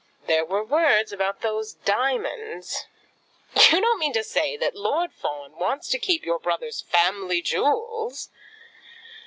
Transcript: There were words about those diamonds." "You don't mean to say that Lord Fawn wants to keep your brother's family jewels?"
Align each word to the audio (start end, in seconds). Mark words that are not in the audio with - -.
There 0.25 0.45
were 0.45 0.63
words 0.65 1.11
about 1.13 1.41
those 1.41 1.73
diamonds." 1.75 2.87
"You 3.71 3.79
don't 3.81 3.99
mean 3.99 4.13
to 4.13 4.23
say 4.23 4.57
that 4.57 4.73
Lord 4.75 5.13
Fawn 5.13 5.55
wants 5.59 5.89
to 5.89 5.99
keep 5.99 6.25
your 6.25 6.39
brother's 6.39 6.81
family 6.81 7.43
jewels?" 7.43 8.31